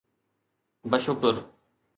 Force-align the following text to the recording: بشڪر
بشڪر 0.89 1.35